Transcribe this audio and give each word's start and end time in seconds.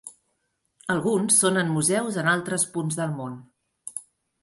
Alguns 0.93 1.37
són 1.45 1.61
en 1.65 1.71
museus 1.75 2.19
en 2.25 2.33
altres 2.35 2.69
punts 2.79 3.01
del 3.03 3.17
món. 3.23 3.41